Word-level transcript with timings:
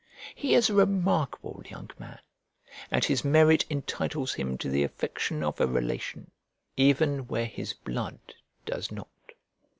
He 0.33 0.55
is 0.55 0.67
a 0.67 0.73
remarkable 0.73 1.61
young 1.69 1.91
man, 1.99 2.17
and 2.89 3.05
his 3.05 3.23
merit 3.23 3.65
entitles 3.69 4.33
him 4.33 4.57
to 4.57 4.67
the 4.67 4.81
affection 4.81 5.43
of 5.43 5.61
a 5.61 5.67
relation, 5.67 6.31
even 6.75 7.27
where 7.27 7.45
his 7.45 7.73
blood 7.73 8.17
does 8.65 8.91
not. 8.91 9.09